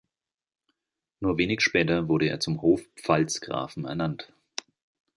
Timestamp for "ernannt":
3.85-4.33